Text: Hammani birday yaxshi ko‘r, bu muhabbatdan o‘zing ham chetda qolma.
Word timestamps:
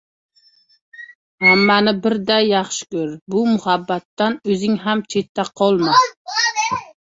Hammani 1.47 1.93
birday 2.05 2.47
yaxshi 2.55 2.87
ko‘r, 2.97 3.13
bu 3.35 3.45
muhabbatdan 3.51 4.41
o‘zing 4.57 4.81
ham 4.89 5.07
chetda 5.17 5.49
qolma. 5.65 5.97